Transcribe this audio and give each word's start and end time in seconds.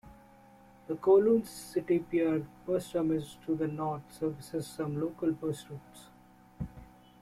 The 0.87 0.95
Kowloon 0.95 1.45
City 1.45 1.99
Pier 1.99 2.43
Bus 2.65 2.91
Terminus 2.91 3.37
to 3.45 3.53
the 3.55 3.67
north 3.67 4.01
services 4.11 4.65
some 4.65 4.99
local 4.99 5.31
bus 5.31 5.63
routes. 5.69 6.07